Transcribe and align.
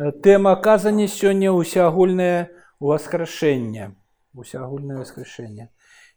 Тэма 0.00 0.56
казані 0.56 1.04
сёння 1.12 1.52
ўсеагульнае 1.52 2.48
ўваскрашэнне. 2.80 3.92
Усеагульнае 4.32 4.96
ўваскрашэнне. 4.96 5.68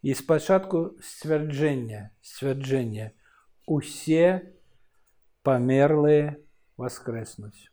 І 0.08 0.16
спачатку 0.16 0.96
сцвярджэння, 1.04 2.16
сцвярджэння. 2.24 3.12
Усе 3.68 4.56
памерлыя 5.44 6.40
воскреснуць. 6.80 7.68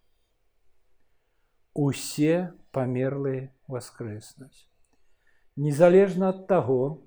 Усе 1.78 2.50
памерлыя 2.74 3.54
воскреснуць. 3.70 4.66
Незалежна 5.54 6.34
ад 6.34 6.50
таго, 6.50 7.06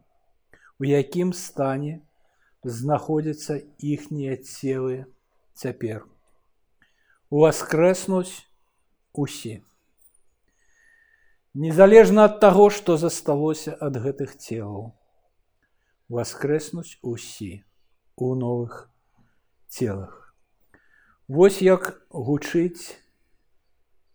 у 0.80 0.84
якім 0.88 1.36
стане 1.36 2.00
знаходзяцца 2.64 3.60
іхнія 3.84 4.40
целы 4.40 5.12
цяпер. 5.60 6.08
Уваскрэснуць 7.28 8.48
усе. 9.13 9.63
Незалежна 11.55 12.25
ад 12.31 12.41
таго, 12.41 12.69
што 12.71 12.97
засталося 12.97 13.75
ад 13.81 13.97
гэтых 13.97 14.37
целаў. 14.37 14.95
Воскрэснуць 16.09 16.99
усе 17.03 17.65
у 18.17 18.35
новых 18.35 18.89
целах. 19.69 20.35
Вось 21.29 21.61
як 21.63 22.07
гучыць 22.11 22.97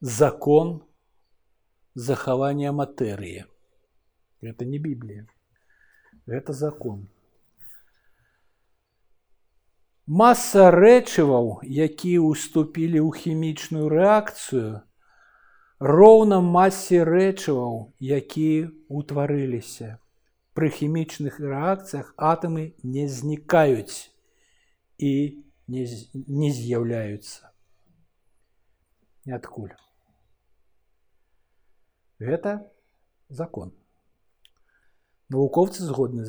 закон 0.02 0.82
захавання 1.96 2.72
матэрыі. 2.72 3.46
Это 4.42 4.66
не 4.66 4.80
Біблія. 4.80 5.28
Гэта 6.28 6.54
закон. 6.54 7.08
Маса 10.08 10.68
рэчываў, 10.68 11.64
якія 11.64 12.20
ўступілі 12.20 13.00
ў 13.00 13.10
хімічную 13.24 13.88
рэакцыю, 13.88 14.84
роўна 15.80 16.40
масе 16.40 17.04
рэчываў, 17.04 17.94
якія 18.00 18.72
ўтварыліся. 18.88 20.00
Пры 20.54 20.70
хімічных 20.70 21.40
рэакцыях 21.42 22.14
атамы 22.18 22.76
не 22.84 23.08
знікаюць 23.10 24.14
і 24.98 25.44
не, 25.68 25.84
не 26.14 26.52
з'яўляюцца. 26.54 27.50
Ниадкуль. 29.26 29.74
Гэта 32.20 32.70
закон. 33.30 33.74
Навукоўцы 35.34 35.84
згодны 35.84 36.24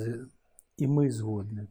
і 0.78 0.86
мы 0.86 1.10
згодны. 1.10 1.68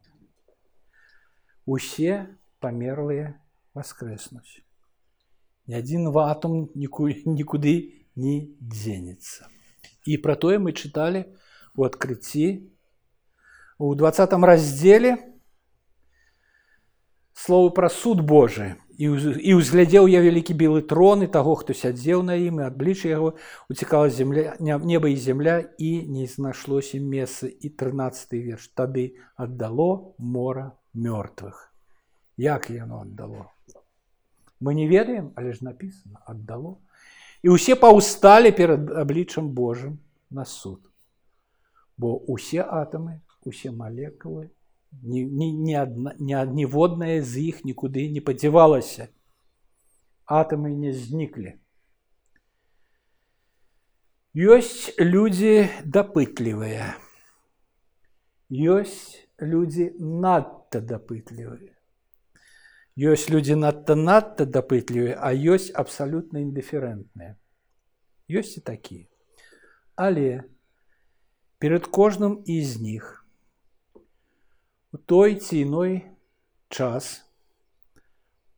Усе 1.66 2.38
памерлыя 2.60 3.40
воскреснуць. 3.74 4.64
Ні 5.68 5.80
адзін 5.80 6.12
атом 6.12 6.70
нікуды 6.76 7.76
не 8.16 8.36
дзенецца. 8.60 9.48
І 10.06 10.18
пра 10.20 10.36
тое 10.36 10.60
мы 10.60 10.76
чыталі 10.76 11.26
у 11.76 11.88
адкрыцці 11.88 12.70
у 13.80 13.96
двадцатым 13.96 14.46
раздзеле 14.46 15.18
слово 17.34 17.70
пра 17.70 17.90
суд 17.90 18.22
Божий 18.22 18.76
і 18.98 19.56
ўзглядзеў 19.58 20.06
я 20.12 20.22
вялікі 20.22 20.54
белы 20.54 20.84
трон 20.86 21.26
і 21.26 21.28
таго, 21.28 21.56
хто 21.58 21.74
сядзеў 21.74 22.22
на 22.22 22.38
ім 22.38 22.62
і 22.62 22.68
адлічы 22.70 23.10
яго 23.10 23.34
уцікала 23.70 24.10
земля 24.10 24.54
неба 24.60 25.10
і 25.10 25.18
земля 25.18 25.58
і 25.82 25.92
не 26.08 26.28
знайшлося 26.28 27.02
месца 27.02 27.50
і 27.50 27.70
13 27.70 28.38
верш 28.38 28.70
тады 28.78 29.18
аддало 29.36 30.14
мора 30.20 30.78
мёртвых 30.94 31.74
як 32.38 32.70
яно 32.70 33.02
аддало 33.02 33.50
мы 34.60 34.74
не 34.74 34.88
ведаем 34.88 35.32
але 35.36 35.54
ж 35.54 35.66
написано 35.66 36.24
аддало 36.26 36.80
і 37.44 37.54
ўсе 37.58 37.76
паўсталі 37.76 38.52
перад 38.52 38.92
абліччам 39.04 39.52
Божым 39.52 40.00
на 40.30 40.46
суд 40.46 40.82
бо 41.98 42.18
усе 42.28 42.62
атамы 42.64 43.22
усе 43.44 43.72
малекулы 43.72 44.50
ні, 45.02 45.26
ні, 45.26 45.54
ні, 45.54 45.76
адна, 45.76 46.16
ні 46.20 46.46
ніводная 46.54 47.22
з 47.24 47.38
іх 47.50 47.66
нікуды 47.66 48.10
не 48.12 48.22
падзявалася. 48.22 49.10
Атамы 50.26 50.72
не 50.78 50.94
зніклі. 50.94 51.58
Ёсць 54.34 54.94
людзі 54.98 55.70
дапытлівыя. 55.86 56.96
Ёсць 58.50 59.28
людзі 59.42 59.92
надта 60.00 60.82
дапытлівыя. 60.82 61.74
Ёсць 62.99 63.29
людзі 63.31 63.55
надта 63.55 63.95
надта 63.95 64.43
дапытлівыя, 64.43 65.15
а 65.23 65.31
ёсць 65.31 65.71
абсалютна 65.71 66.43
індыферэнтныя. 66.43 67.39
Ёсць 68.27 68.59
і 68.59 68.63
такія. 68.67 69.07
Але 69.95 70.43
перад 71.63 71.87
кожным 71.87 72.43
з 72.47 72.83
них 72.83 73.25
у 74.91 74.99
той 74.99 75.39
ці 75.39 75.63
іной 75.63 76.11
час 76.69 77.23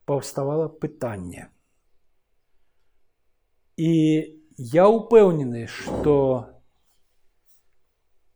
паўставала 0.09 0.67
пытанне. 0.73 1.53
І 3.77 3.93
я 4.57 4.89
ўпэўнены, 4.89 5.67
што 5.69 6.49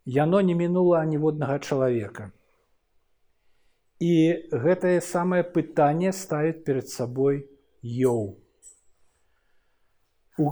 яно 0.05 0.41
не 0.41 0.53
мінула 0.53 1.01
ніводнага 1.05 1.59
чалавека. 1.59 2.31
І 3.99 4.13
гэтае 4.51 4.99
самае 5.01 5.43
пытанне 5.43 6.11
ставіць 6.11 6.63
перад 6.67 6.89
сабой 6.89 7.47
Йоў. 7.81 8.35
У, 10.37 10.51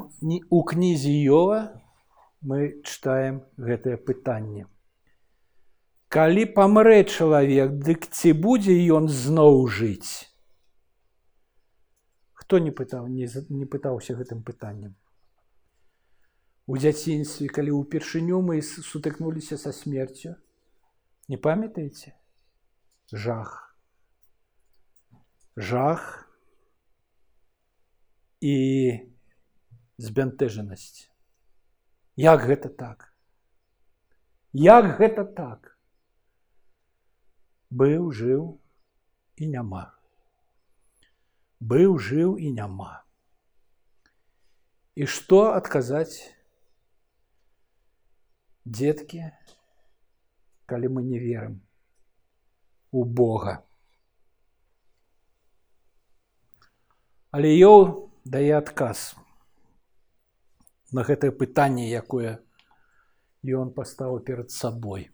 у 0.50 0.64
кнізе 0.64 1.12
Йова 1.12 1.84
мы 2.40 2.80
чытаем 2.88 3.44
гэтае 3.58 3.98
пытанне. 3.98 4.68
Калі 6.08 6.46
памрэ 6.56 7.04
чалавек, 7.04 7.76
дык 7.84 8.08
ці 8.08 8.32
будзе 8.32 8.78
ён 8.96 9.10
зноў 9.10 9.68
жыць? 9.68 10.30
Хто 12.32 12.60
не 12.64 12.72
пытаў 12.72 13.08
не, 13.12 13.28
не 13.50 13.66
пытаўся 13.66 14.16
гэтым 14.16 14.44
пытаннем. 14.44 14.96
У 16.64 16.78
дзяцінстве, 16.80 17.52
калі 17.52 17.76
ўпершыню 17.76 18.40
мы 18.40 18.62
сутыкнуліся 18.64 19.58
са 19.60 19.76
смерцю, 19.76 20.36
не 21.28 21.36
памятаеце? 21.36 22.16
Жах. 23.14 23.52
Жах 25.56 26.08
і 28.42 28.56
збянтэжанасць. 30.02 31.08
Як 32.18 32.50
гэта 32.50 32.74
так? 32.74 33.14
Як 34.54 34.98
гэта 34.98 35.24
так? 35.38 35.74
быў 37.82 38.12
жыў 38.18 38.42
і 39.44 39.48
няма 39.52 39.82
быў 41.72 41.96
жыў 42.08 42.34
і 42.48 42.52
няма 42.58 42.90
і 45.04 45.08
што 45.14 45.40
адказаць 45.60 46.20
дзеткі 48.80 49.24
калі 50.74 50.92
мы 50.98 51.06
не 51.08 51.22
верым 51.24 51.56
у 52.94 53.04
Бога 53.22 53.56
але 57.40 57.52
ёў 57.72 57.84
дае 58.38 58.54
адказ 58.62 59.04
на 60.94 61.04
гэтае 61.10 61.34
пытанне 61.44 61.90
якое 62.04 62.38
ён 63.64 63.76
паставіў 63.82 64.24
перад 64.32 64.56
сабой 64.62 65.10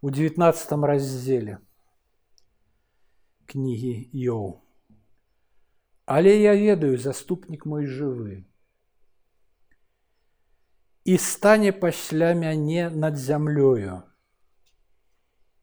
у 0.00 0.10
19 0.10 0.72
раздзеле 0.92 1.58
кнігі 3.48 4.10
Йоў. 4.12 4.60
Але 6.06 6.36
я 6.40 6.54
ведаю, 6.56 6.98
заступнік 6.98 7.66
мой 7.66 7.88
жывы. 7.88 8.44
І 11.04 11.16
стане 11.18 11.72
пасля 11.72 12.34
мяне 12.36 12.88
над 12.92 13.16
зямлёю. 13.16 14.04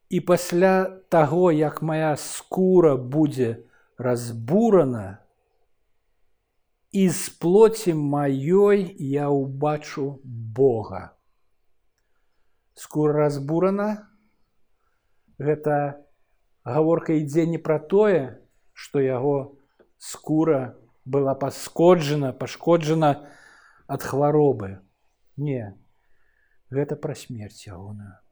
І 0.10 0.20
пасля 0.22 1.02
таго, 1.10 1.52
як 1.52 1.82
моя 1.82 2.16
скура 2.16 2.96
будзе 2.96 3.66
разбурана, 3.98 5.18
і 6.92 7.10
з 7.10 7.30
плоці 7.30 7.94
маёй 7.94 8.96
я 9.00 9.28
ўбачу 9.28 10.22
Бога. 10.24 11.12
Скура 12.76 13.26
разбурана, 13.26 14.08
гэта 15.40 16.06
гаворка 16.64 17.20
ідзе 17.20 17.46
не 17.52 17.60
пра 17.60 17.80
тое, 17.80 18.40
што 18.72 19.04
яго 19.04 19.60
скура 19.98 20.80
была 21.04 21.36
паскоджана, 21.36 22.32
пашкоджана 22.32 23.28
ад 23.88 24.02
хваробы. 24.02 24.80
Не, 25.36 25.76
гэта 26.72 26.96
пра 26.96 27.16
смерць 27.16 27.68
ягоную. 27.68 28.25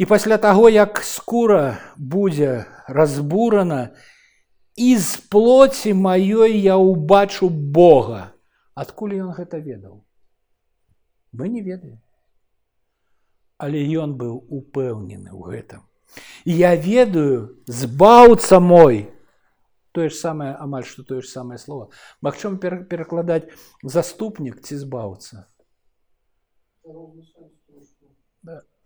І 0.00 0.06
пасля 0.06 0.38
таго, 0.38 0.68
як 0.68 1.02
скура 1.04 1.78
будзе 1.96 2.66
разбурана 2.88 3.92
из 4.76 5.16
плоти 5.16 5.92
маёй 5.92 6.56
я 6.56 6.76
убачу 6.76 7.50
Бога. 7.50 8.32
Адкуль 8.74 9.20
ён 9.20 9.36
гэта 9.36 9.60
ведаў? 9.60 10.00
Мы 11.32 11.48
не 11.48 11.60
ведаем. 11.60 12.00
Але 13.60 13.84
ён 13.92 14.16
быў 14.16 14.40
упэўнены 14.48 15.36
ў 15.36 15.42
гэтым. 15.52 15.84
Я 16.48 16.74
ведаю, 16.74 17.60
збаўца 17.66 18.58
мой, 18.58 19.12
тое 19.92 20.08
ж 20.08 20.16
самае 20.16 20.56
амаль 20.56 20.88
што 20.88 21.04
тое 21.04 21.20
ж 21.20 21.28
самае 21.28 21.58
слово. 21.58 21.90
Магчыма 22.24 22.56
перакладаць 22.56 23.52
заступнік 23.84 24.64
ці 24.64 24.80
збаўца. 24.80 25.44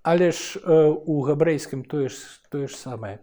Але 0.03 0.33
ж 0.33 0.61
э, 0.61 0.93
у 0.93 1.23
габрэйскім 1.25 1.85
тое 1.89 2.09
ж 2.13 2.19
тое 2.53 2.69
ж 2.69 2.77
самае. 2.77 3.19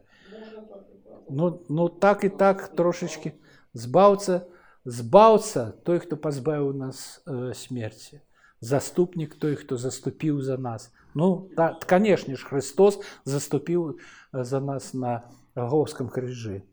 Ну, 1.30 1.62
ну 1.70 1.90
так 1.90 2.24
і 2.24 2.30
так 2.30 2.76
трошечки 2.76 3.34
збаўца, 3.74 4.50
збаўца 4.86 5.72
той, 5.86 6.00
хто 6.00 6.18
пазбавіў 6.18 6.74
нас 6.74 7.22
э, 7.28 7.54
смерці. 7.54 8.22
Заступнік 8.62 9.36
той, 9.36 9.56
хто 9.56 9.78
заступіў 9.78 10.42
за 10.42 10.58
нас. 10.58 10.92
Ну 11.14 11.50
так, 11.58 11.80
канешне 11.86 12.36
ж 12.36 12.46
Христос 12.46 13.00
заступіў 13.26 14.00
за 14.34 14.60
нас 14.60 14.94
на 14.94 15.30
гаговском 15.56 16.10
крыжы. 16.10 16.64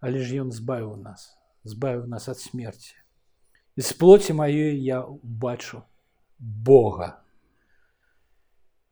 Але 0.00 0.20
ж 0.20 0.40
ён 0.40 0.52
збавіў 0.52 0.96
нас, 0.96 1.36
збавіў 1.64 2.06
нас 2.06 2.28
ад 2.28 2.38
смерці. 2.38 2.96
І 3.76 3.82
з 3.82 3.92
плоці 3.92 4.32
маёй 4.32 4.76
я 4.78 5.00
убачу 5.02 5.82
Бога. 6.38 7.24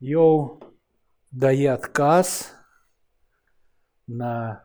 Йоў 0.00 0.62
дае 1.30 1.74
адказ 1.74 2.54
на 4.06 4.62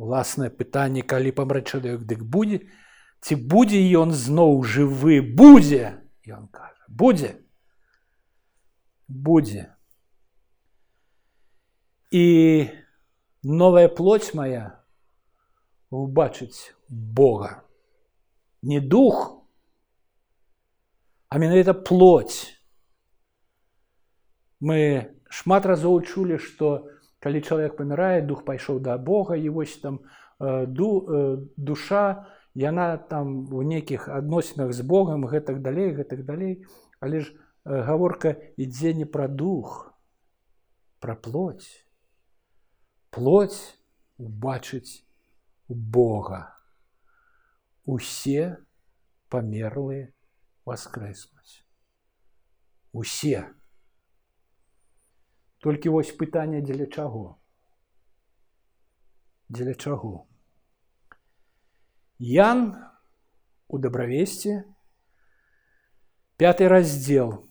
Власнае 0.00 0.48
пытанне, 0.48 1.02
калі 1.02 1.34
памрэ 1.36 1.60
чалавек, 1.60 2.06
дык 2.08 2.22
будзе, 2.24 2.70
ці 3.20 3.36
будзе 3.36 3.82
ён 4.00 4.14
зноў 4.16 4.62
жывы, 4.64 5.20
будзе, 5.20 6.00
ён 6.24 6.46
кажа, 6.48 6.86
будзе. 6.88 7.36
Будзе. 9.10 9.74
І 12.14 12.70
новая 13.42 13.88
плоть 13.88 14.32
моя 14.34 14.80
убачыць 15.90 16.72
Бога. 16.88 17.62
Не 18.62 18.80
дух, 18.80 19.42
а 21.28 21.38
менавіта 21.38 21.74
плоть. 21.74 22.59
Мы 24.59 25.11
шмат 25.29 25.65
разоў 25.65 26.01
чулі, 26.01 26.37
што 26.37 26.89
калі 27.25 27.41
чалавек 27.41 27.73
памірае 27.77 28.21
дух 28.21 28.45
пайшоў 28.45 28.79
да 28.85 28.97
Бога 29.01 29.35
і 29.35 29.49
вось 29.49 29.77
там 29.81 29.99
э, 30.39 30.65
ду, 30.67 30.89
э, 31.09 31.37
душа 31.57 32.29
яна 32.53 32.97
там 32.97 33.49
у 33.49 33.63
нейкіх 33.65 34.07
адносінах 34.09 34.73
з 34.73 34.85
Богом 34.85 35.25
гэтак 35.25 35.61
далей 35.65 35.89
гэтак 35.97 36.21
далей 36.21 36.61
але 36.99 37.25
ж 37.25 37.33
э, 37.33 37.81
гаворка 37.81 38.37
ідзе 38.61 38.93
не 38.93 39.09
пра 39.09 39.27
дух 39.27 39.89
пра 41.01 41.15
плоть 41.15 41.65
плоть 43.09 43.57
убачыць 44.21 45.01
Бога 45.67 46.53
усе 47.89 48.61
памерлыя 49.33 50.13
воскреснуць 50.61 51.65
усе 52.93 53.49
Толькі 55.59 55.89
вось 55.89 56.11
пытанне 56.11 56.61
дзеля 56.61 56.85
чаго. 56.85 57.39
Дзеля 59.49 59.73
чаго. 59.73 60.27
Ян 62.19 62.75
у 63.67 63.77
дабравесці 63.77 64.63
пятый 66.37 66.67
раздзел 66.67 67.49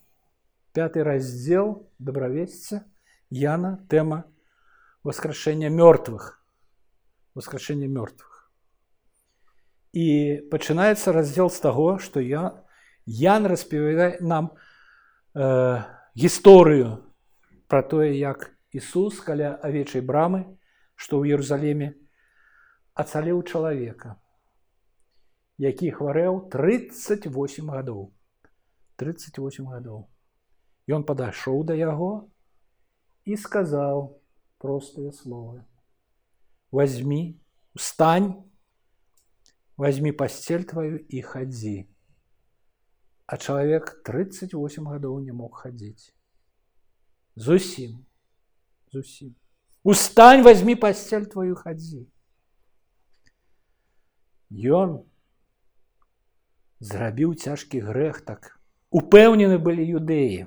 пятый 0.73 1.03
раздзел 1.03 1.91
дабравесца 1.99 2.85
Яна 3.31 3.77
тэма 3.91 4.25
воскрашэння 5.03 5.71
мёртвых 5.71 6.45
воскрашэння 7.35 7.89
мёртвых. 7.89 8.51
І 9.95 10.47
пачынаецца 10.51 11.13
раздзел 11.13 11.51
з 11.51 11.59
таго, 11.61 11.99
што 11.99 12.21
я 12.21 12.65
Ян 13.07 13.47
распавядае 13.47 14.19
нам 14.21 14.55
э, 15.35 15.83
гісторыю 16.15 17.05
пра 17.70 17.82
тое, 17.86 18.18
як 18.18 18.50
Ісус 18.74 19.22
каля 19.22 19.56
авечай 19.62 20.02
брамы, 20.02 20.46
што 20.98 21.22
ў 21.22 21.38
Ерусалеме 21.38 21.94
ацалеў 22.98 23.46
чалавека, 23.46 24.18
які 25.62 25.94
хварэў 25.96 26.50
38 26.52 27.72
гадоў. 27.72 28.10
38 29.00 29.70
гадоў. 29.72 30.10
Ён 30.90 31.06
падышоў 31.06 31.64
да 31.64 31.78
яго 31.78 32.28
і 33.24 33.38
сказаў 33.38 34.20
простыя 34.58 35.14
словы: 35.14 35.64
возьми, 36.72 37.40
устань, 37.74 38.44
возьми 39.78 40.12
пасцель 40.12 40.66
твою 40.66 41.00
і 41.00 41.22
хадзі. 41.22 41.88
А 43.26 43.38
чалавек 43.38 44.02
38 44.04 44.90
гадоў 44.90 45.22
не 45.22 45.32
мог 45.32 45.62
хадзіць. 45.62 46.12
Зусім. 47.37 48.05
Зусім. 48.93 49.35
Устань, 49.83 50.43
возьми 50.43 50.77
постель 50.77 51.25
твою, 51.25 51.55
ходи. 51.57 52.07
Ён 54.51 55.03
зрабіў 56.81 57.35
цяжкі 57.35 57.81
грэх 57.81 58.23
так. 58.23 58.61
Упэўнены 58.95 59.59
былі 59.59 59.83
юдэі. 59.99 60.47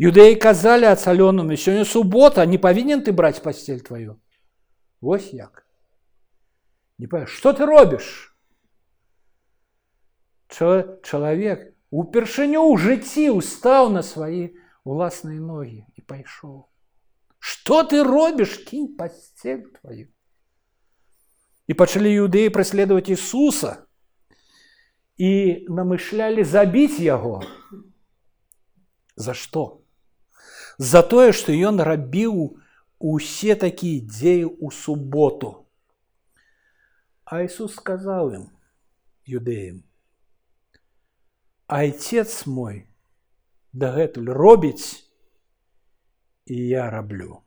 Юдэі 0.00 0.34
казалі 0.40 0.88
ацалёнаму, 0.90 1.54
сёння 1.54 1.84
субота, 1.84 2.46
не 2.46 2.58
павінен 2.58 3.04
ты 3.04 3.12
браць 3.12 3.38
пасцель 3.38 3.84
тваю. 3.84 4.18
Вось 5.00 5.30
як. 5.32 5.66
Не 6.98 7.06
па... 7.06 7.26
Што 7.26 7.52
ты 7.52 7.66
робіш? 7.66 8.34
Чалавек 10.48 11.74
упершыню 11.90 12.62
ў 12.66 12.78
жыцці 12.78 13.30
устаў 13.36 13.90
на 13.94 14.02
свае 14.02 14.54
уласныя 14.84 15.40
ногі 15.40 15.84
і 15.96 16.00
пайшоў. 16.04 16.68
Што 17.44 17.82
ты 17.84 18.00
робіш, 18.04 18.56
кінь 18.64 18.96
пасцель 18.96 19.68
твою. 19.76 20.08
І 21.68 21.72
пачалі 21.76 22.08
юдэі 22.08 22.52
праследаваць 22.52 23.08
Ісуса 23.12 23.84
і 25.16 25.64
намышлялі 25.68 26.44
забіць 26.44 27.00
яго. 27.00 27.40
За 29.16 29.36
што? 29.36 29.84
За 30.78 31.02
тое, 31.02 31.32
што 31.32 31.52
ён 31.52 31.80
рабіў 31.80 32.58
усе 32.98 33.54
такія 33.54 34.00
дзеі 34.04 34.48
ў 34.48 34.72
суботу. 34.72 35.68
А 37.24 37.44
Ісус 37.44 37.76
сказаў 37.76 38.32
ім 38.40 38.44
юдэям: 39.28 39.84
Айцец 41.68 42.44
мой 42.44 42.84
дагэтуль 43.72 44.30
робіць 44.30 45.04
і 46.46 46.56
я 46.68 46.90
раблю. 46.90 47.40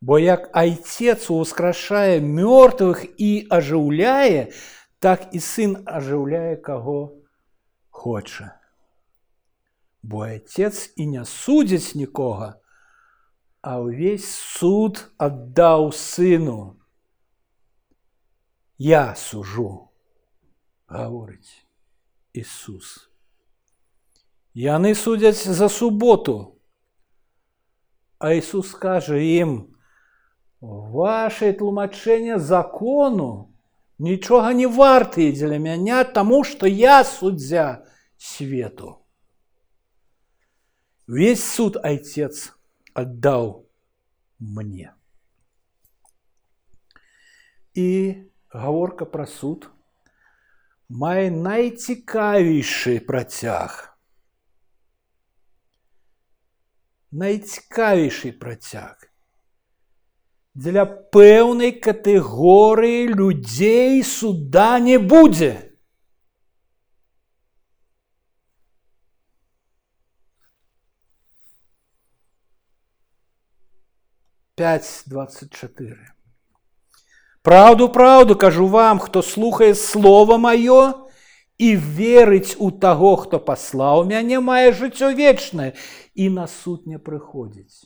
Бо 0.00 0.18
як 0.18 0.48
айцец 0.56 1.30
ускрашае 1.30 2.20
мёртвых 2.24 3.04
і 3.20 3.46
ажыўляе, 3.52 4.48
так 4.98 5.28
і 5.36 5.40
сын 5.40 5.76
ажыўляе 5.84 6.56
каго 6.56 7.20
хоча. 7.90 8.56
Бо 10.02 10.24
айцец 10.24 10.92
і 10.96 11.06
не 11.06 11.24
судзіць 11.28 11.94
нікога, 11.94 12.56
а 13.60 13.76
ўвесь 13.84 14.24
суд 14.24 15.04
аддаў 15.20 15.92
сыну. 15.92 16.80
Я 18.80 19.12
сужу, 19.14 19.92
гаворыць 20.88 21.60
Ісус. 22.32 23.10
Яны 24.54 24.94
судзяць 24.94 25.46
за 25.46 25.68
суботу. 25.68 26.60
А 28.18 28.32
Ісус 28.34 28.74
кажа 28.74 29.16
ім: 29.16 29.74
Ваше 30.60 31.52
тлумачэнне 31.52 32.38
закону 32.38 33.54
нічога 33.98 34.52
не 34.52 34.66
вартыя 34.66 35.32
дзеля 35.32 35.58
мяне, 35.58 36.04
таму 36.04 36.44
што 36.44 36.66
я 36.66 37.04
суддзя 37.04 37.86
свету. 38.18 39.00
Весь 41.06 41.44
суд 41.44 41.78
айцец 41.82 42.52
аддаў 42.94 43.66
мне. 44.38 44.92
І 47.74 47.88
гаворка 48.52 49.06
пра 49.06 49.26
суд 49.26 49.70
мае 50.90 51.30
найцікавейшы 51.30 52.98
працяг. 53.06 53.93
найцікавейший 57.14 58.32
працяг. 58.32 59.10
для 60.54 60.84
пэўнай 60.84 61.72
катэгорыі 61.72 63.14
людзей 63.14 64.02
суда 64.02 64.78
не 64.78 64.98
будзе. 64.98 65.66
5.24. 74.58 75.96
Правду, 77.42 77.88
правду 77.88 78.36
кажу 78.36 78.66
вам, 78.66 78.98
хто 78.98 79.22
слухае 79.22 79.74
слово 79.74 80.36
маё 80.36 81.03
і 81.60 81.76
верыць 81.76 82.56
у 82.56 82.70
таго, 82.70 83.16
хто 83.20 83.38
паслаў 83.38 84.06
мяне, 84.08 84.40
мае 84.40 84.72
жыццё 84.72 85.12
вечнае 85.12 85.76
і 86.14 86.28
на 86.32 86.46
суд 86.48 86.86
не 86.88 86.96
прыходзіць. 86.96 87.84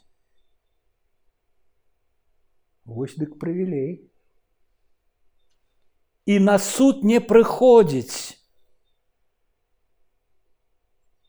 Вось 2.84 3.16
дык 3.18 3.34
прывілей. 3.40 4.06
І 6.24 6.38
на 6.38 6.58
суд 6.58 7.02
не 7.04 7.18
прыходзіць. 7.20 8.38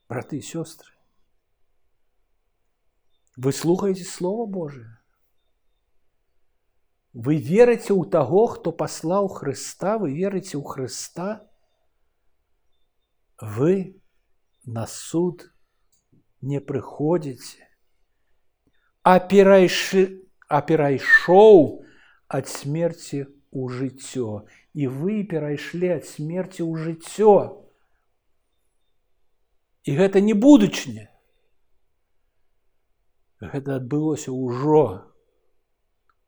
Браты 0.05 0.37
і 0.37 0.45
сёстры, 0.45 0.93
вы 3.35 3.51
слухаеце 3.51 4.05
слово 4.05 4.45
Божие. 4.45 4.93
Вы 7.15 7.41
верыце 7.41 7.95
ў 7.95 8.05
таго, 8.11 8.45
хто 8.53 8.71
паслаў 8.71 9.27
Хрыста, 9.33 9.97
вы 9.97 10.13
верыце 10.13 10.59
ў 10.59 10.63
Хрыста, 10.63 11.47
вы 13.41 14.01
на 14.65 14.87
суд 14.87 15.51
не 16.41 16.59
прыходзіце, 16.59 17.65
а 19.03 19.19
перайшы, 19.19 20.25
а 20.47 20.61
перайшоў 20.61 21.85
ад 22.27 22.49
смерці 22.49 23.25
ў 23.53 23.61
жыццё 23.69 24.45
і 24.73 24.87
вы 24.91 25.23
перайшлі 25.23 25.95
ад 25.97 26.05
смерці 26.05 26.63
ў 26.65 26.73
жыццё. 26.75 27.65
І 29.85 29.95
гэта 29.95 30.19
не 30.19 30.33
будучне. 30.33 31.09
Гэта 33.39 33.77
адбылося 33.77 34.33
ўжо 34.33 35.15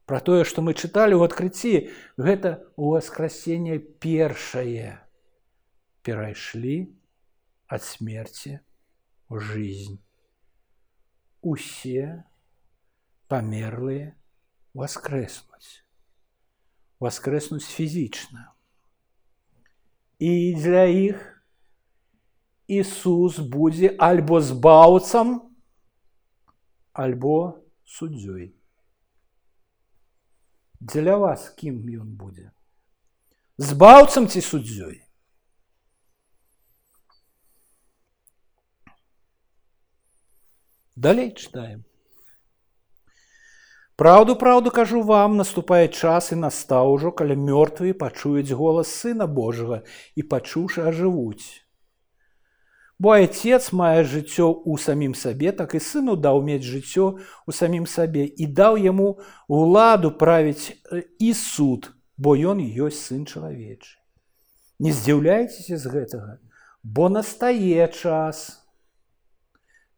Пра 0.08 0.22
тое, 0.24 0.44
што 0.48 0.64
мы 0.64 0.72
чыталі 0.72 1.20
ў 1.20 1.28
адкрыцці, 1.28 1.92
гэта 2.16 2.64
ўваскрасенне 2.80 3.76
першае 4.00 5.04
перайшлі 6.08 6.78
ад 7.72 7.84
смерці 7.84 8.60
ў 9.30 9.36
жизнь. 9.40 9.98
Усе 11.42 12.26
памерлыя 13.28 14.16
воскреснуць, 14.74 15.84
воскреснуць 17.00 17.68
фізічна. 17.68 18.52
І 20.20 20.54
для 20.58 20.86
іх 20.86 21.34
Ісус 22.68 23.40
будзе 23.40 23.96
альбо 23.96 24.42
збаўцам, 24.44 25.56
альбо 26.92 27.64
суддзёй. 27.88 28.52
Для 30.80 31.16
вас 31.16 31.48
кім 31.56 31.80
ён 31.88 32.12
будзе? 32.20 32.52
Збаўцам 33.56 34.28
ці 34.28 34.44
суддзёй? 34.44 35.01
Далей 41.02 41.34
чытаем. 41.36 41.84
Праўду, 43.98 44.36
праўду 44.36 44.70
кажу 44.72 45.02
вам, 45.02 45.38
наступае 45.38 45.88
час 45.90 46.32
і 46.32 46.36
настаў 46.42 46.92
ужо, 46.94 47.12
калі 47.12 47.34
мёртвыя 47.34 47.98
пачуюць 47.98 48.54
голас 48.54 48.92
сына 48.94 49.26
Божага 49.26 49.82
і 50.14 50.22
пачуўшы 50.22 50.86
ажывуць. 50.86 51.66
Бо 53.00 53.14
отец 53.14 53.74
мае 53.74 54.06
жыццё 54.06 54.46
ў 54.66 54.78
самім 54.82 55.14
сабе, 55.18 55.50
так 55.54 55.74
і 55.78 55.82
сыну 55.82 56.14
даў 56.18 56.42
мець 56.46 56.66
жыццё 56.66 57.18
ў 57.18 57.52
самім 57.54 57.86
сабе 57.90 58.26
і 58.26 58.46
даў 58.46 58.78
яму 58.82 59.18
уладу 59.50 60.14
правіць 60.14 60.78
і 61.18 61.34
суд, 61.34 61.90
бо 62.18 62.34
ён 62.34 62.62
ёсць 62.62 63.02
сын 63.10 63.26
чалавечы. 63.26 63.98
Не 64.78 64.94
здзіўляйцеся 64.94 65.78
з 65.78 65.94
гэтага, 65.94 66.38
бо 66.82 67.10
настае 67.10 67.86
час. 67.90 68.61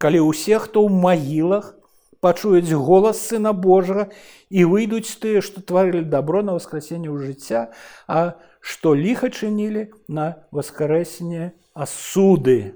Калі 0.04 0.20
ўсе, 0.32 0.60
хто 0.64 0.84
ў 0.84 0.90
магілах 0.90 1.76
пачуюць 2.20 2.72
голас 2.72 3.20
сына 3.32 3.54
Божага 3.56 4.12
і 4.52 4.64
выйдуць 4.68 5.20
тыя, 5.24 5.42
што 5.44 5.64
тварылі 5.64 6.04
дабро 6.08 6.44
на 6.44 6.56
воскресенне 6.56 7.08
ў 7.12 7.20
жыцця, 7.24 7.72
а 8.08 8.40
што 8.60 8.94
ліха 8.96 9.32
чынілі 9.32 9.92
на 10.08 10.44
воскрэсенне 10.52 11.56
асуды. 11.74 12.76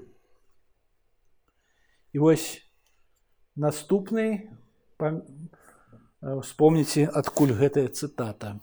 І 2.12 2.22
вось 2.24 2.64
наступны 3.56 4.48
вспомніце, 6.40 7.04
адкуль 7.10 7.52
гэтая 7.52 7.88
цытата. 7.92 8.56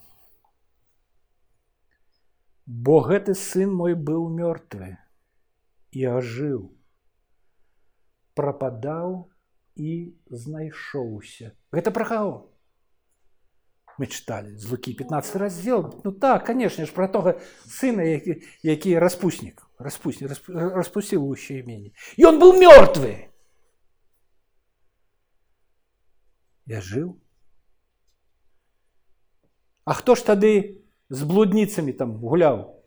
Бо 2.66 3.02
гэты 3.06 3.36
сын 3.36 3.70
мой 3.70 3.94
быў 3.94 4.30
мёртвы 4.32 4.98
і 5.92 6.06
ажыў, 6.08 6.72
прападаў 8.37 9.33
і 9.77 10.13
знайшоўся. 10.29 11.57
Гэта 11.73 11.91
пра 11.91 12.05
каго? 12.05 12.35
Мы 13.97 14.07
чыталі 14.13 14.53
з 14.61 14.69
лукі 14.69 14.93
15 14.93 15.37
раздзел. 15.41 16.03
Ну 16.05 16.13
так, 16.13 16.45
канешне 16.45 16.85
ж 16.85 16.93
пра 16.93 17.09
тога 17.09 17.41
сына, 17.65 18.05
які, 18.05 18.45
які 18.61 18.99
распуснік, 19.01 19.65
распуснік 19.81 20.37
распусціў 20.53 21.25
уще 21.25 21.65
імені. 21.65 21.97
Ён 22.21 22.37
быў 22.37 22.61
мёртвы. 22.61 23.33
Я 26.69 26.85
жыў. 26.85 27.17
А 29.89 29.95
хто 29.97 30.15
ж 30.15 30.27
тады 30.29 30.85
з 31.09 31.23
блудніцамі 31.25 31.97
там 31.97 32.21
гуляў? 32.21 32.85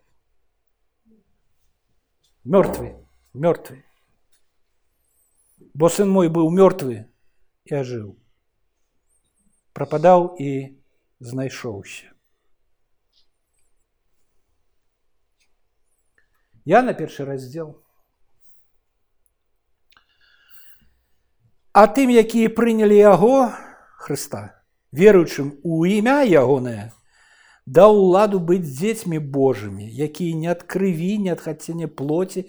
Мёртвы, 2.46 3.02
мёртвы. 3.34 3.89
Бо 5.79 5.89
сын 5.89 6.11
мой 6.11 6.29
быў 6.29 6.51
мёртвы 6.51 7.05
і 7.65 7.77
ажыў. 7.83 8.17
Прападаў 9.75 10.35
і 10.39 10.79
знайшоўся. 11.21 12.11
Я 16.65 16.83
на 16.83 16.95
першы 16.95 17.25
раздзел 17.29 17.85
А 21.75 21.89
тым, 21.91 22.11
якія 22.15 22.49
прынялі 22.55 22.95
яго, 22.95 23.51
Хрыста, 23.99 24.63
веруючым 24.95 25.49
у 25.67 25.83
імя 25.83 26.23
ягонае, 26.23 26.95
даў 27.67 27.99
уладу 27.99 28.39
быць 28.39 28.63
дзецьмі 28.63 29.19
Божымі, 29.19 29.83
якія 29.83 30.39
не 30.39 30.53
ад 30.55 30.63
крыві, 30.71 31.19
не 31.19 31.35
ад 31.35 31.43
хацення 31.43 31.89
плоці, 31.89 32.45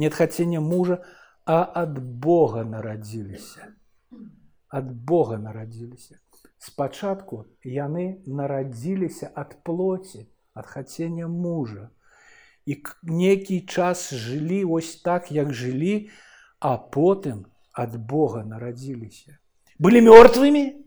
не 0.00 0.08
ад 0.08 0.16
хацення 0.16 0.64
мужа, 0.64 0.96
а 1.44 1.72
ад 1.74 1.98
Бога 1.98 2.64
нарадзіліся. 2.64 3.72
Ад 4.68 4.90
Бога 4.90 5.38
нарадзіліся. 5.38 6.18
Спачатку 6.58 7.46
яны 7.64 8.20
нарадзіліся 8.26 9.30
ад 9.34 9.56
плоці, 9.64 10.26
ад 10.54 10.66
хацення 10.66 11.28
мужа. 11.28 11.90
І 12.66 12.82
нейкі 13.02 13.60
час 13.60 14.12
жылі 14.14 14.64
вось 14.64 15.00
так, 15.00 15.32
як 15.32 15.52
жылі, 15.52 16.10
а 16.60 16.76
потым 16.76 17.46
ад 17.72 17.96
Бога 17.96 18.44
нарадзіліся. 18.44 19.38
Былі 19.78 20.04
мёртвымі, 20.04 20.80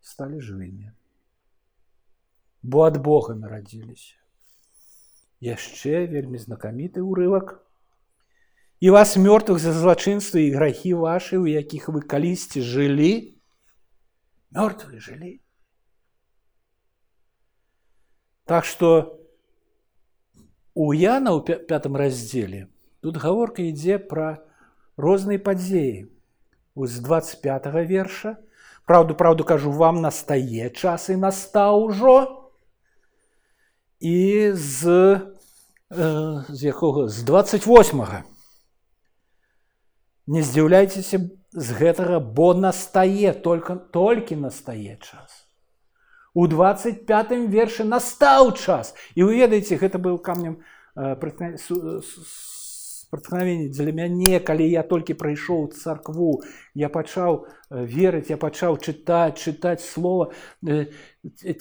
стали 0.00 0.40
жывымі. 0.40 0.92
Бо 2.62 2.86
ад 2.88 2.96
Бога 3.04 3.34
нарадзіліся. 3.34 4.16
Яшчэ 5.44 6.06
вельмі 6.08 6.40
знакаміты 6.40 7.04
ўрывак. 7.04 7.60
І 8.80 8.90
вас 8.90 9.16
мёртвых 9.16 9.58
за 9.58 9.72
злачынства 9.72 10.38
і 10.38 10.52
грахі 10.52 10.94
вашы, 11.00 11.40
у 11.40 11.46
якіх 11.48 11.88
вы 11.88 12.04
калісьці 12.04 12.60
жылі, 12.60 13.36
мёртвыя 14.52 15.00
жылі. 15.00 15.40
Так 18.44 18.64
што 18.64 19.18
у 20.76 20.92
Яна 20.92 21.32
ў 21.32 21.64
пятым 21.66 21.96
раздзеле 21.96 22.68
тут 23.00 23.16
гаворка 23.16 23.64
ідзе 23.64 23.98
пра 23.98 24.44
розныя 24.96 25.40
падзеі. 25.40 26.12
з 26.76 27.00
25 27.00 27.72
верша 27.88 28.36
Праўду, 28.86 29.16
праўду 29.18 29.42
кажу, 29.44 29.72
вам 29.72 30.00
настае 30.00 30.70
час 30.70 31.08
і 31.10 31.16
настаў 31.16 31.90
ужо. 31.90 32.46
І 33.98 34.52
з, 34.54 34.86
э, 35.90 36.44
з 36.48 36.64
якога 36.64 37.08
з 37.08 37.22
28. 37.22 38.22
-га. 40.20 40.34
Не 40.36 40.42
здзіўляйцеся 40.42 41.20
з 41.52 41.68
гэтага 41.80 42.20
бо 42.20 42.54
настае 42.54 43.32
только 43.32 43.76
толькі 43.76 44.36
настае 44.36 44.96
час 45.00 45.46
у 46.36 46.46
25 46.46 47.30
вершы 47.48 47.84
настаў 47.88 48.52
час 48.60 48.92
і 49.14 49.24
вы 49.24 49.40
ведаеце 49.40 49.80
гэта 49.80 49.96
быў 49.96 50.18
камнем 50.20 50.60
спаткновення 53.10 53.68
для 53.68 53.92
мяне 53.92 54.38
калі 54.40 54.66
я 54.70 54.82
толькі 54.86 55.14
прыйшоў 55.18 55.74
царкву 55.74 56.42
я 56.74 56.88
пачаў 56.88 57.46
верыць 57.70 58.30
я 58.30 58.38
пачаў 58.38 58.78
чытаць 58.78 59.42
чытаць 59.42 59.82
слова 59.82 60.30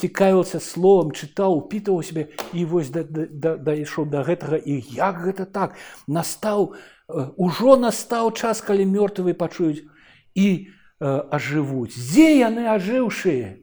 цікавіўся 0.04 0.62
словом 0.62 1.12
чытаў 1.18 1.58
упітываў 1.66 2.06
себе 2.06 2.30
і 2.54 2.66
вось 2.70 2.94
дайшоў 2.94 4.06
да, 4.06 4.22
да, 4.22 4.22
да 4.22 4.28
гэтага 4.30 4.58
і 4.62 4.78
як 4.94 5.22
гэта 5.26 5.50
так 5.50 5.78
настаў 6.06 6.78
ужо 7.10 7.78
настаў 7.82 8.34
час 8.38 8.62
калі 8.62 8.86
мёртвы 8.86 9.34
пачуюць 9.34 9.82
і 10.38 10.70
ажывуць 11.02 11.94
дзе 11.98 12.30
яны 12.46 12.70
ажыўшыя 12.70 13.58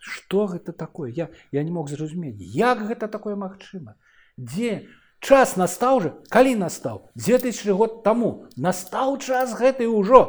что 0.00 0.46
гэта 0.46 0.70
такое 0.70 1.10
я 1.10 1.30
я 1.50 1.62
не 1.62 1.74
мог 1.74 1.90
зразумець 1.90 2.38
як 2.38 2.86
гэта 2.86 3.10
такое 3.10 3.34
магчыма 3.34 3.98
дзе 4.38 4.86
час 5.24 5.56
настаў 5.60 6.00
жа 6.04 6.10
калі 6.34 6.54
настаў 6.60 7.00
2000 7.28 7.76
год 7.80 8.02
таму 8.04 8.30
настаў 8.56 9.16
час 9.18 9.54
гэты 9.60 9.88
ўжо 9.88 10.22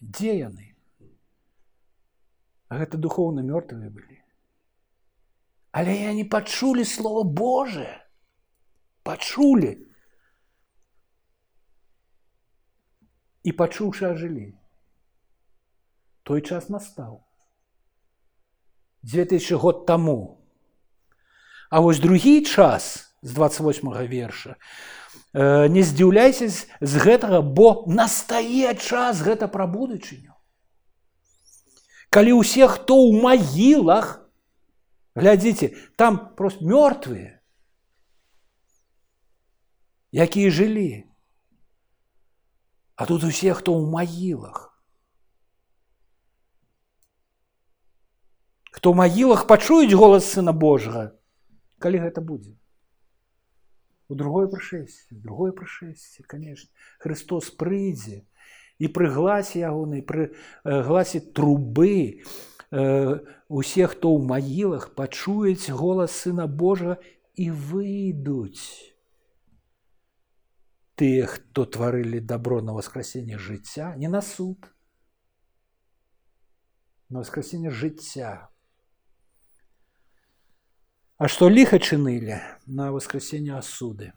дзе 0.00 0.36
яны 0.40 0.72
а 2.68 2.80
гэта 2.80 3.00
духоўна 3.00 3.44
мёртвыя 3.44 3.90
былі 3.90 4.20
але 5.80 5.96
я 6.00 6.12
не 6.16 6.24
пачулі 6.24 6.84
слово 6.88 7.24
Божие 7.24 7.92
пачулі 9.02 9.74
і 13.44 13.52
пачуўшы 13.60 14.08
ажылі 14.12 14.46
той 16.24 16.40
час 16.40 16.70
настаў 16.72 17.20
2000 19.04 19.60
год 19.60 19.84
таму 19.84 20.37
А 21.70 21.80
вось 21.80 21.98
другі 21.98 22.42
час 22.42 23.14
з 23.22 23.32
28 23.32 23.88
верша 24.08 24.56
не 25.34 25.82
здзіўляйся 25.82 26.46
з 26.46 26.94
гэтага, 27.02 27.42
бо 27.42 27.82
настае 27.90 28.74
час 28.78 29.18
гэта 29.18 29.50
пра 29.50 29.66
будучыню. 29.66 30.30
Калі 32.14 32.38
ўсе, 32.38 32.70
хто 32.70 32.94
ў 32.94 33.18
магілах, 33.18 34.30
глядзіце, 35.18 35.74
там 35.98 36.38
просто 36.38 36.62
мёртвыя, 36.62 37.42
якія 40.14 40.54
жылі. 40.54 41.10
А 42.94 43.10
тут 43.10 43.26
усе, 43.26 43.50
хто 43.58 43.74
ў 43.74 43.90
магілах. 43.90 44.70
Хто 48.70 48.94
ў 48.94 49.02
магілах 49.02 49.50
пачуюць 49.50 49.98
голас 49.98 50.30
сына 50.30 50.54
Божага, 50.54 51.17
калі 51.78 52.04
гэта 52.06 52.20
будзе 52.20 52.56
у 54.08 54.14
другое 54.14 54.48
прышэсце 54.52 55.16
другое 55.16 55.52
прышэсце 55.52 56.22
конечно 56.22 56.70
Христос 56.98 57.50
прыйдзе 57.50 58.24
і 58.78 58.88
пры 58.88 59.10
гласе 59.10 59.64
ягонай 59.64 60.02
пры 60.02 60.34
гласе 60.64 61.20
трубы 61.20 62.22
усе 62.70 63.86
хто 63.86 64.10
ў 64.10 64.20
магілах 64.26 64.94
пачуюць 64.98 65.70
голас 65.70 66.12
сына 66.24 66.46
Божага 66.46 66.98
і 67.34 67.50
выйдуць 67.50 68.94
тыя 70.94 71.26
хто 71.26 71.64
тварылі 71.66 72.20
добро 72.20 72.60
на 72.62 72.74
воскресенне 72.74 73.38
жыцця 73.38 73.94
не 73.96 74.08
на 74.08 74.22
суд 74.22 74.70
на 77.08 77.22
воскресенне 77.22 77.70
жыцця 77.70 78.47
А 81.18 81.28
што 81.30 81.46
ліха 81.48 81.78
чынылі 81.78 82.36
на 82.66 82.90
воскресенне 82.90 83.54
асуды. 83.54 84.10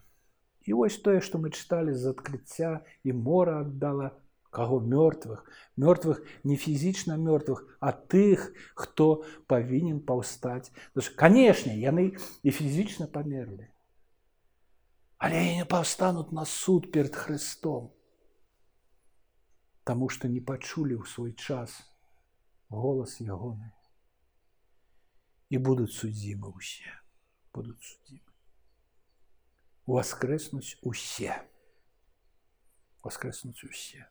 І 0.66 0.74
вось 0.74 0.98
тое, 0.98 1.20
што 1.22 1.38
мы 1.38 1.54
чыталі 1.54 1.94
з 1.94 2.10
адкрыцця 2.10 2.70
і 3.06 3.14
мора 3.14 3.60
аддала 3.62 4.10
каго 4.50 4.80
мёртвых, 4.80 5.46
мёртвых 5.76 6.20
не 6.42 6.56
фізічна 6.56 7.16
мёртвых, 7.22 7.62
а 7.78 7.92
тых, 7.92 8.50
хто 8.74 9.22
павінен 9.46 10.02
паўстаць. 10.02 10.74
Канешне, 11.14 11.78
яны 11.78 12.18
і 12.42 12.50
фізічна 12.50 13.06
памерлі. 13.06 13.70
Але 15.18 15.62
не 15.62 15.64
паўстануць 15.64 16.34
на 16.34 16.44
суд 16.44 16.90
перад 16.90 17.14
Христом. 17.14 17.90
Таму 19.84 20.10
што 20.10 20.28
не 20.28 20.40
пачулі 20.40 20.98
ў 20.98 21.06
свой 21.06 21.32
час 21.32 21.78
голас 22.68 23.20
ягоны 23.22 23.72
і 25.52 25.60
будуць 25.68 25.92
судзімы 25.96 26.52
ўсе 26.52 26.92
будуць 27.56 27.80
судзімы 27.80 28.28
воскреснуць 29.88 30.76
усе 30.82 31.38
воскреснуць 33.02 33.64
усе 33.64 34.04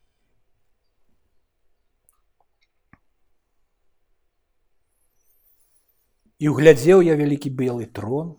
і 6.38 6.50
углядзеў 6.50 7.02
я 7.06 7.14
вялікі 7.18 7.50
белы 7.62 7.86
трон 7.98 8.34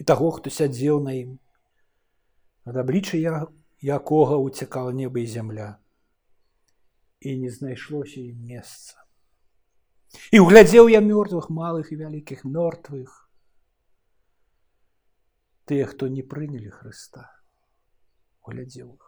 і 0.00 0.08
таго 0.08 0.32
хто 0.38 0.52
сядзеў 0.52 1.04
на 1.04 1.16
ім 1.20 1.36
ад 2.72 2.80
аблічча 2.82 3.20
я 3.20 3.36
якога 3.96 4.40
уцякала 4.48 4.96
неба 4.96 5.20
і 5.20 5.28
зямля 5.36 5.68
і 7.20 7.36
не 7.44 7.52
знайшлося 7.54 8.20
ім 8.20 8.42
месца 8.52 9.00
І 10.31 10.39
углядзеў 10.43 10.89
я 10.91 11.01
мёртвых 11.01 11.49
малых 11.49 11.91
і 11.91 11.99
вялікіх 12.03 12.43
мёртвых. 12.45 13.27
Тыя, 15.67 15.85
хто 15.85 16.07
не 16.07 16.23
прынялі 16.23 16.71
Хрыста, 16.71 17.27
углядзеў 18.43 18.95
іх. 18.95 19.07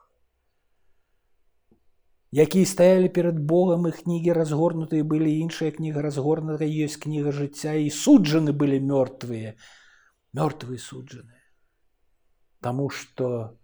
Якія 2.32 2.65
стаялі 2.65 3.10
перад 3.10 3.39
Богам 3.39 3.88
і 3.89 3.91
кнігі 3.91 4.34
разгорнутыя 4.38 5.02
былі 5.02 5.32
іншыя 5.41 5.74
кніга 5.74 6.04
разгорнутая 6.06 6.69
ёсць 6.69 7.02
кніга 7.02 7.34
жыцця 7.34 7.74
і 7.74 7.89
суджаны 7.89 8.54
былі 8.54 8.78
мёртвыя, 8.86 9.58
мёртвыя 10.38 10.78
суджаны. 10.78 11.34
Таму 12.62 12.89
што 12.93 13.58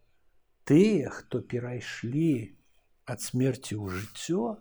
тыя, 0.66 1.14
хто 1.14 1.46
перайшлі 1.46 2.58
ад 3.06 3.22
смерці 3.22 3.78
ў 3.78 4.02
жыццё, 4.02 4.58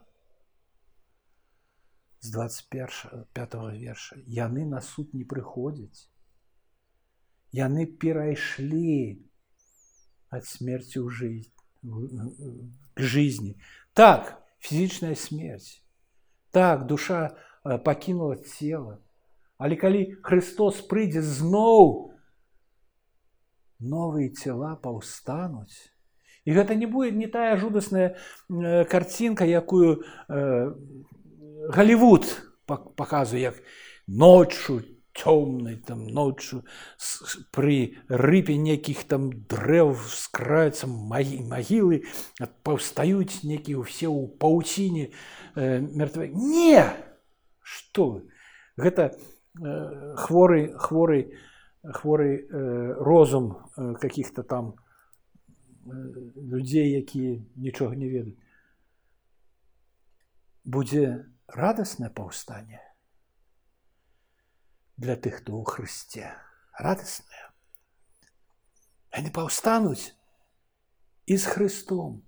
з 2.24 2.32
25 2.32 3.56
верша 3.80 4.18
яны 4.28 4.66
на 4.66 4.82
суд 4.82 5.14
не 5.14 5.24
прыходзяць 5.24 6.08
яны 7.56 7.86
перайшлі 7.86 9.24
ад 10.30 10.46
смерти 10.46 11.00
ў 11.00 11.10
жизнь 11.10 11.52
к 12.94 13.02
жизни 13.02 13.56
так 13.94 14.44
фізічная 14.60 15.16
смерть 15.16 15.82
так 16.52 16.86
душа 16.86 17.38
пакінула 17.64 18.36
цела 18.36 19.00
але 19.58 19.76
калі 19.76 20.20
Христос 20.24 20.84
прыйдзе 20.92 21.24
зноў 21.24 22.12
новыя 23.80 24.28
цела 24.36 24.76
паўстануць 24.76 25.92
і 26.44 26.56
гэта 26.56 26.76
не 26.76 26.86
будет 26.86 27.16
не 27.16 27.28
тая 27.28 27.56
жудасная 27.56 28.20
карцінка 28.92 29.48
якую 29.48 30.04
Голливуд 31.69 32.43
показывает, 32.67 33.43
як 33.43 33.63
ночью 34.07 34.85
темной 35.15 35.77
там 35.77 36.07
ночью 36.07 36.65
при 37.53 37.99
рыбе 38.09 38.57
неких 38.57 39.05
там 39.05 39.31
дрэў 39.47 39.95
скраются 39.95 40.87
могилы 40.87 42.05
паўстаюць 42.65 43.45
некие 43.45 43.83
все 43.85 44.09
у 44.09 44.27
пауціне 44.27 45.13
э, 45.55 45.81
мертвы 45.81 46.29
не! 46.29 46.85
Что 47.61 48.23
гэта 48.77 49.17
э, 49.63 50.15
хворы 50.17 50.77
хворы 50.77 51.39
хворы 51.85 52.49
э, 52.51 52.93
розум 52.99 53.71
э, 53.77 53.95
каких-то 54.01 54.43
там 54.43 54.75
э, 55.87 55.91
людзей 56.35 56.91
якія 56.91 57.41
нічога 57.55 57.95
не 57.95 58.09
ведаюць 58.09 58.39
будзе 60.65 61.27
радостное 61.48 62.10
паўстанне 62.10 62.82
для 64.98 65.16
тых, 65.16 65.40
хто 65.42 65.56
ў 65.56 65.64
Хрысце 65.64 66.36
радостное. 66.80 67.46
Яны 69.16 69.32
паўстануць 69.32 70.16
і 71.26 71.38
з 71.38 71.46
Христом. 71.46 72.22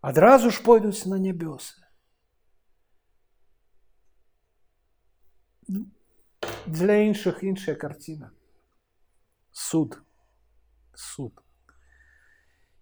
Адразу 0.00 0.50
ж 0.50 0.62
пойдуць 0.62 1.06
на 1.06 1.16
нябёсы. 1.16 1.78
Для 6.66 6.96
іншых 7.06 7.42
іншая 7.42 7.76
карціна. 7.76 8.32
Суд. 9.52 10.02
суд. 10.94 11.42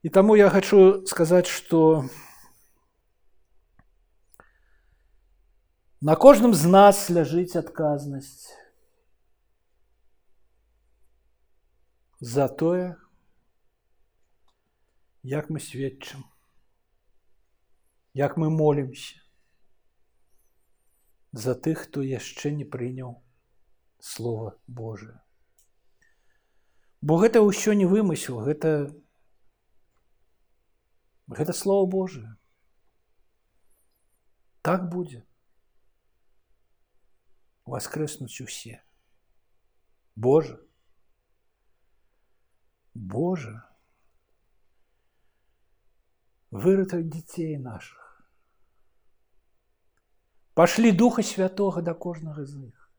І 0.03 0.09
таму 0.09 0.37
я 0.37 0.51
хочу 0.51 1.07
сказаць, 1.07 1.47
што 1.47 2.09
на 6.01 6.17
кожным 6.17 6.55
з 6.55 6.71
нас 6.73 7.11
ляжыць 7.11 7.57
адказнасць 7.61 8.49
за 12.21 12.49
тое, 12.49 12.97
як 15.23 15.51
мы 15.51 15.61
сведчым, 15.61 16.25
як 18.15 18.37
мы 18.37 18.51
молімся 18.51 19.21
за 21.33 21.55
тых, 21.55 21.87
хто 21.87 22.03
яшчэ 22.03 22.51
не 22.51 22.65
прыняў 22.65 23.23
слова 24.01 24.57
Божие. 24.67 25.21
Бо 27.01 27.17
гэта 27.17 27.41
ўсё 27.41 27.73
не 27.73 27.87
вымысел, 27.87 28.41
гэта 28.45 28.93
гэта 31.29 31.53
слово 31.53 31.87
Божие. 31.87 32.37
Так 34.63 34.91
будзе. 34.91 35.25
Воскреснуць 37.65 38.41
усе. 38.41 38.83
Боже. 40.17 40.61
Боже. 42.95 43.63
Выратай 46.51 47.05
дзяцей 47.05 47.59
наших. 47.59 47.99
Пашлі 50.55 50.93
духа 50.93 51.23
святого 51.23 51.83
да 51.83 51.95
кожнага 51.95 52.45
з 52.45 52.69
іх. 52.69 52.91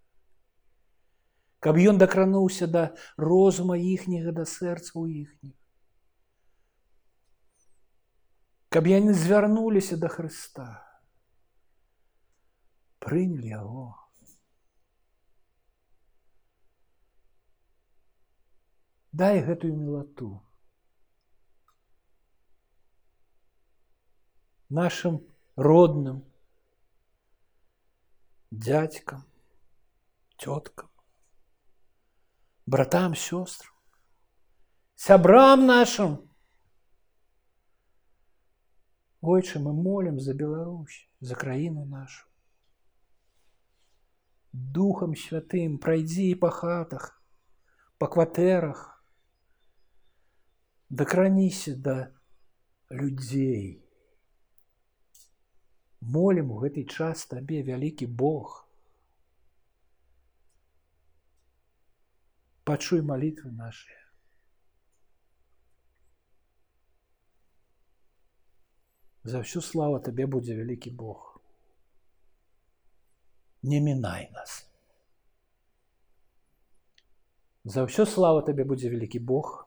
Каб 1.59 1.77
ён 1.77 1.97
дакрануўся 1.97 2.65
да 2.65 2.95
розума 3.17 3.75
іхняга 3.77 4.31
да 4.31 4.45
сэрцаў 4.45 5.05
іхніх. 5.05 5.61
каб 8.71 8.87
яны 8.87 9.11
звярнуліся 9.11 9.97
да 9.99 10.07
Хрыста, 10.07 10.65
прынялі 13.03 13.51
яго. 13.51 13.87
Дай 19.16 19.38
гэтую 19.40 19.72
мілату 19.74 20.26
нашим 24.68 25.14
родным 25.56 26.18
дядькам, 28.50 29.22
тёткам, 30.36 30.90
братам, 32.66 33.14
сёстрам, 33.14 33.72
сябрам 34.96 35.64
нашим, 35.64 36.18
Ойче, 39.22 39.58
мы 39.60 39.72
молим 39.72 40.20
за 40.20 40.34
Беларусь, 40.34 41.08
за 41.20 41.34
краіну 41.34 41.86
нашу. 41.86 42.26
Духом 44.52 45.16
святым 45.16 45.78
пройди 45.78 46.34
по 46.34 46.50
хатах, 46.50 47.22
по 47.96 48.08
кватэрах, 48.08 48.95
дакраніся 50.89 51.75
да 51.75 52.11
людзей. 52.91 53.83
Молім 56.01 56.51
у 56.51 56.59
гэты 56.63 56.83
час 56.89 57.25
табе 57.25 57.61
вялікі 57.63 58.07
Бог. 58.07 58.67
Пачуй 62.63 63.01
молитвы 63.01 63.51
наши. 63.51 63.91
За 69.23 69.39
всю 69.39 69.61
славу 69.61 69.99
Тебе 69.99 70.25
будзе 70.25 70.55
вялікі 70.55 70.91
Бог. 70.91 71.41
Не 73.61 73.79
мінай 73.79 74.31
нас. 74.33 74.71
За 77.63 77.85
ўсё 77.85 78.09
слава 78.09 78.41
Табе 78.41 78.65
будзе 78.65 78.89
вялікі 78.89 79.19
Бог, 79.21 79.64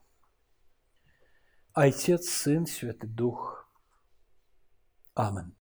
Айцец, 1.82 2.28
Сын, 2.28 2.65
Святы 2.68 3.08
Дух. 3.08 3.65
Амен. 5.15 5.56